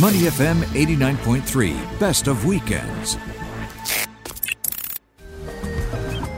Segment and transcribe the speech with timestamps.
[0.00, 3.16] Money FM 89.3, best of weekends.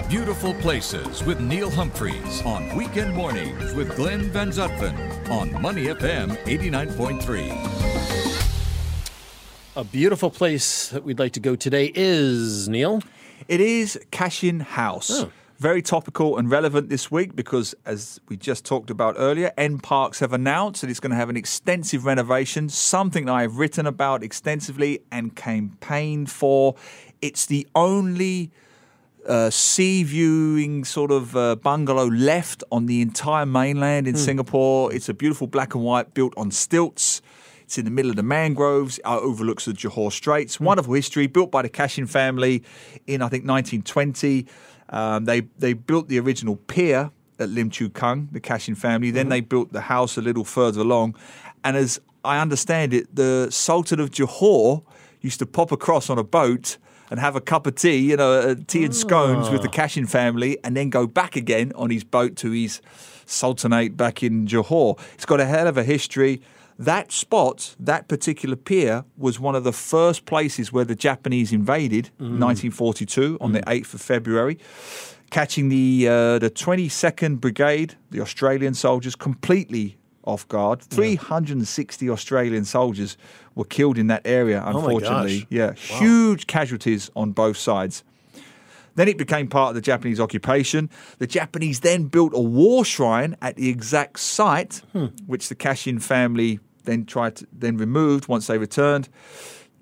[0.08, 4.96] Beautiful Places with Neil Humphreys on weekend mornings with Glenn Van Zutphen
[5.28, 8.40] on Money FM 89.3.
[9.76, 13.02] A beautiful place that we'd like to go today is, Neil.
[13.46, 15.10] It is Cashin House.
[15.20, 15.30] Oh.
[15.60, 20.20] Very topical and relevant this week because, as we just talked about earlier, N Parks
[20.20, 24.22] have announced that it's going to have an extensive renovation, something that I've written about
[24.22, 26.76] extensively and campaigned for.
[27.20, 28.50] It's the only
[29.28, 34.90] uh, sea viewing sort of uh, bungalow left on the entire mainland in Singapore.
[34.94, 37.20] It's a beautiful black and white built on stilts.
[37.64, 40.58] It's in the middle of the mangroves, It overlooks the Johor Straits.
[40.58, 42.64] Wonderful history, built by the Cashin family
[43.06, 44.46] in, I think, 1920.
[44.90, 49.10] Um, they, they built the original pier at Lim Chu Kang, the Cashin family.
[49.10, 51.16] Then they built the house a little further along.
[51.64, 54.82] And as I understand it, the Sultan of Johor
[55.20, 56.76] used to pop across on a boat
[57.10, 60.06] and have a cup of tea, you know, uh, tea and scones with the Cashin
[60.06, 62.80] family, and then go back again on his boat to his
[63.26, 64.98] sultanate back in Johor.
[65.14, 66.40] It's got a hell of a history.
[66.80, 72.06] That spot, that particular pier, was one of the first places where the Japanese invaded,
[72.18, 72.40] mm.
[72.40, 73.80] 1942, on the mm.
[73.82, 74.58] 8th of February,
[75.28, 80.80] catching the uh, the 22nd Brigade, the Australian soldiers, completely off guard.
[80.80, 83.18] 360 Australian soldiers
[83.54, 85.40] were killed in that area, Oh unfortunately.
[85.40, 85.46] gosh.
[85.50, 88.04] Yeah, huge casualties on both sides.
[88.94, 90.88] Then it became part of the Japanese occupation.
[91.18, 95.08] The Japanese then built a war shrine at the exact site, hmm.
[95.26, 96.58] which the Cashin family
[96.90, 99.08] then tried to then removed once they returned.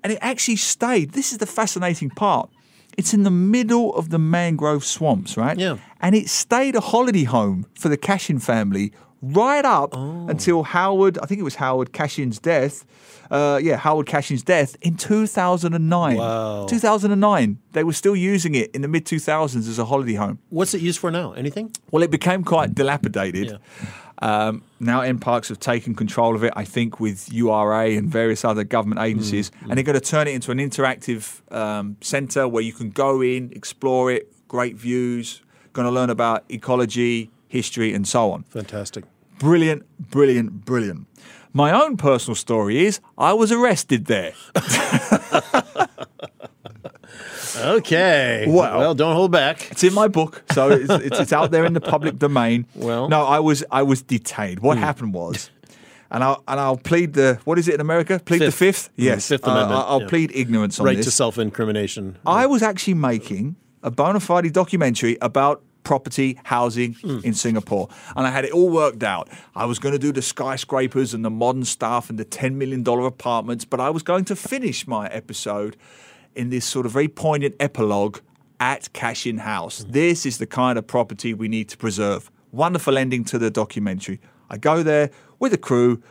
[0.03, 1.11] And it actually stayed.
[1.11, 2.49] This is the fascinating part.
[2.97, 5.57] It's in the middle of the mangrove swamps, right?
[5.57, 5.77] Yeah.
[6.01, 11.25] And it stayed a holiday home for the Cashin family right up until Howard, I
[11.25, 12.85] think it was Howard Cashin's death.
[13.29, 16.17] Uh, yeah, Howard Cashin's death in 2009.
[16.17, 16.65] Wow.
[16.67, 17.59] 2009.
[17.73, 20.39] They were still using it in the mid 2000s as a holiday home.
[20.49, 21.33] What's it used for now?
[21.33, 21.71] Anything?
[21.91, 23.59] Well, it became quite dilapidated.
[24.21, 28.43] Um, now, N Parks have taken control of it, I think, with URA and various
[28.43, 32.63] other government agencies, and they're going to turn it into an interactive um, centre where
[32.63, 35.41] you can go in, explore it, great views,
[35.73, 38.43] going to learn about ecology, history, and so on.
[38.43, 39.05] Fantastic.
[39.37, 41.07] Brilliant, brilliant, brilliant.
[41.53, 44.33] My own personal story is I was arrested there.
[47.77, 48.45] Okay.
[48.47, 49.71] Well- well, don't hold back.
[49.71, 52.65] It's in my book, so it's, it's, it's out there in the public domain.
[52.75, 53.11] Well- Hmm.
[53.11, 54.59] no, I was I was detained.
[54.59, 55.51] What happened was,
[56.11, 58.19] and I'll and I'll plead the what is it in America?
[58.23, 58.77] Plead the Fifth.
[58.87, 58.89] fifth.
[58.95, 60.07] Yes, Fifth Uh, Amendment, I'll yeah.
[60.07, 61.05] plead ignorance on Right this.
[61.05, 62.17] to self-incrimination.
[62.25, 67.19] I was actually making a bona fide documentary about property housing Hmm.
[67.23, 67.87] in Singapore.
[68.15, 69.29] And I had it all worked out.
[69.55, 72.83] I was going to do the skyscrapers and the modern stuff and the $10 million
[72.87, 75.77] apartments, but I was going to finish my episode
[76.39, 78.19] in this sort of very poignant epilogue
[78.61, 79.83] at Cashin House.
[79.83, 79.91] Hmm.
[79.91, 82.31] This is the kind of property we need to preserve.
[82.51, 84.19] Wonderful ending to the documentary.
[84.49, 86.01] I go there with a crew.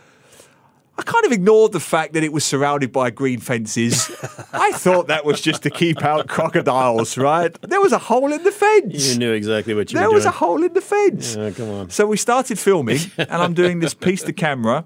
[0.98, 4.10] I kind of ignored the fact that it was surrounded by green fences.
[4.52, 7.56] I thought that was just to keep out crocodiles, right?
[7.62, 9.12] There was a hole in the fence.
[9.12, 10.10] You knew exactly what you meant.
[10.10, 11.36] there was a hole in the fence.
[11.36, 11.90] Yeah, come on.
[11.90, 14.84] So we started filming, and I'm doing this piece to camera,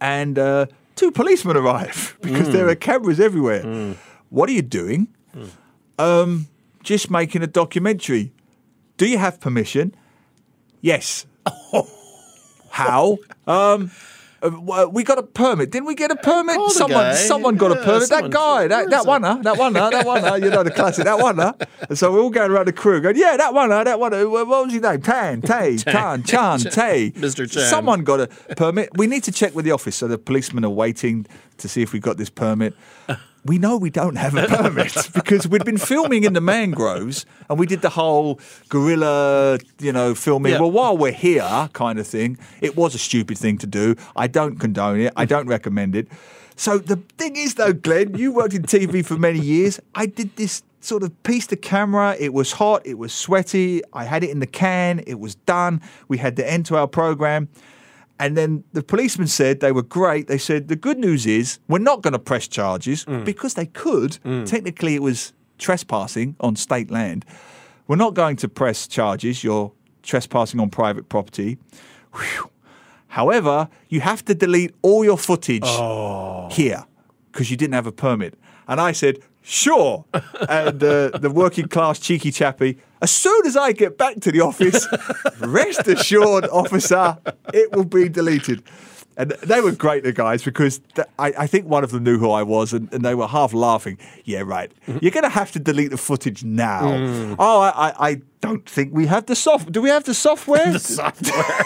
[0.00, 3.96] and uh, two policemen arrive because there are cameras everywhere.
[4.30, 5.08] What are you doing?
[5.98, 6.48] Um,
[6.82, 8.32] just making a documentary.
[8.96, 9.94] Do you have permission?
[10.80, 11.26] Yes.
[12.70, 13.18] How?
[13.46, 13.90] Um,
[14.42, 15.70] uh, we got a permit.
[15.70, 16.56] Didn't we get a permit?
[16.56, 18.08] call Someone, someone got a permit.
[18.10, 21.38] that guy, that, that one, that one, that one, you know the classic, that one.
[21.38, 21.54] huh?
[21.88, 23.84] And so we're all going around the crew, going, yeah, that one, huh?
[23.84, 24.12] that one.
[24.30, 25.00] What was his name?
[25.00, 27.12] Tan, Tay, Tan, Chan, Tay.
[27.12, 27.50] Mr.
[27.50, 27.64] Chan.
[27.64, 28.26] Someone got a
[28.56, 28.90] permit.
[28.94, 29.96] We need to check with the office.
[29.96, 31.26] So the policemen are waiting
[31.58, 32.74] to see if we got this permit.
[33.44, 37.60] We know we don't have a permit because we'd been filming in the mangroves and
[37.60, 40.52] we did the whole guerrilla, you know, filming.
[40.52, 40.60] Yeah.
[40.60, 42.38] Well, while we're here, kind of thing.
[42.60, 43.94] It was a stupid thing to do.
[44.16, 45.12] I don't condone it.
[45.16, 46.08] I don't recommend it.
[46.56, 49.78] So the thing is, though, Glenn, you worked in TV for many years.
[49.94, 52.16] I did this sort of piece to camera.
[52.18, 52.86] It was hot.
[52.86, 53.82] It was sweaty.
[53.92, 55.00] I had it in the can.
[55.06, 55.82] It was done.
[56.08, 57.48] We had the end to our program.
[58.18, 60.26] And then the policeman said they were great.
[60.26, 63.24] They said the good news is we're not going to press charges mm.
[63.24, 64.18] because they could.
[64.24, 64.46] Mm.
[64.46, 67.24] Technically, it was trespassing on state land.
[67.86, 69.44] We're not going to press charges.
[69.44, 69.72] You're
[70.02, 71.58] trespassing on private property.
[72.14, 72.50] Whew.
[73.08, 76.48] However, you have to delete all your footage oh.
[76.50, 76.84] here
[77.32, 78.38] because you didn't have a permit.
[78.68, 80.04] And I said, sure.
[80.48, 84.40] and uh, the working class cheeky chappy, as soon as I get back to the
[84.40, 84.86] office,
[85.40, 87.18] rest assured, officer,
[87.54, 88.62] it will be deleted.
[89.18, 92.18] And they were great, the guys, because th- I, I think one of them knew
[92.18, 93.98] who I was, and, and they were half laughing.
[94.24, 94.70] Yeah, right.
[95.00, 97.36] You're going to have to delete the footage now.
[97.38, 99.72] Oh, I, I, I don't think we have the soft.
[99.72, 100.70] Do we have the software?
[100.72, 101.64] The software.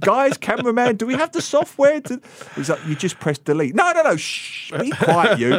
[0.00, 2.00] Guys, cameraman, do we have the software?
[2.00, 2.20] To...
[2.56, 3.74] He's like, you just press delete.
[3.74, 5.54] No, no, no, shh, be quiet, you.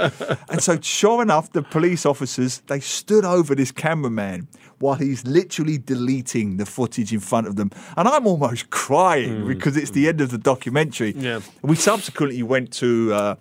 [0.49, 4.47] And so, sure enough, the police officers they stood over this cameraman
[4.79, 9.77] while he's literally deleting the footage in front of them, and I'm almost crying because
[9.77, 11.13] it's the end of the documentary.
[11.15, 11.39] Yeah.
[11.61, 13.13] We subsequently went to.
[13.13, 13.35] Uh,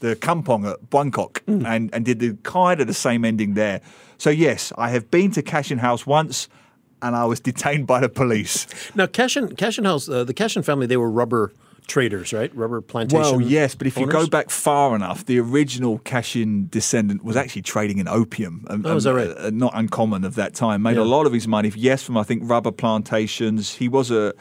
[0.00, 3.82] the Kampong at Buangkok and, and did the kind of the same ending there.
[4.16, 6.48] So yes, I have been to Cashin House once
[7.02, 8.66] and I was detained by the police.
[8.94, 11.52] now, Cashin, Cashin House, uh, the Cashin family, they were rubber
[11.86, 12.54] traders, right?
[12.54, 13.22] Rubber plantation.
[13.22, 17.62] Well, yes, but if you go back far enough, the original Cashin descendant was actually
[17.62, 18.66] trading in opium.
[18.68, 19.30] Um, Oh, is that right?
[19.34, 20.82] uh, not uncommon of that time.
[20.82, 21.02] Made Yeah.
[21.02, 23.74] a lot of his money, yes, from I think rubber plantations.
[23.74, 24.34] He was a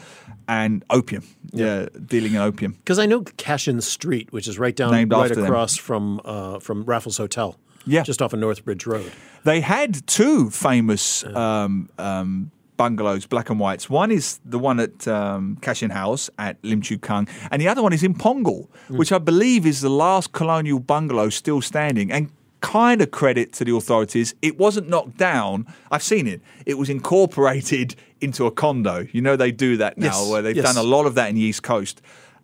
[0.50, 1.24] and opium,
[1.54, 2.74] yeah, dealing in opium.
[2.74, 5.46] Because I know Cashin Street, which is right down, Named right after them.
[5.46, 7.58] across from uh, from Raffles Hotel.
[7.88, 8.04] Yeah.
[8.04, 9.12] just off of Northbridge Road.
[9.44, 13.90] They had two famous um, um, bungalows, black and whites.
[13.90, 17.82] One is the one at um, Cashin House at Lim Chu Kang, and the other
[17.82, 22.12] one is in Punggol, which I believe is the last colonial bungalow still standing.
[22.12, 22.30] And
[22.60, 25.66] kind of credit to the authorities, it wasn't knocked down.
[25.92, 26.42] I've seen it.
[26.66, 29.08] It was incorporated into a condo.
[29.12, 30.66] You know they do that now, Yes, where they've yes.
[30.66, 32.02] done a lot of that in the East Coast.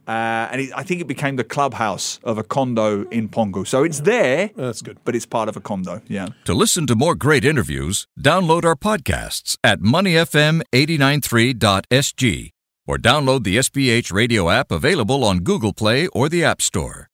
[0.07, 3.65] Uh, and it, I think it became the clubhouse of a condo in Punggol.
[3.65, 4.97] So it's there, That's good.
[5.05, 6.01] but it's part of a condo.
[6.07, 6.27] Yeah.
[6.45, 12.49] To listen to more great interviews, download our podcasts at moneyfm893.sg
[12.85, 17.09] or download the SPH radio app available on Google Play or the App Store.